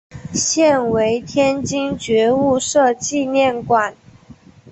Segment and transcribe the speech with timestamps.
[0.33, 3.95] 现为天津觉悟社纪念馆。